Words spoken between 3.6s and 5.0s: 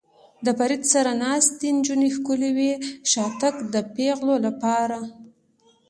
د پېغلو لپاره.